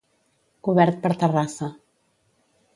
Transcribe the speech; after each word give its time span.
Cobert 0.67 0.97
per 1.05 1.13
terrassa. 1.25 1.71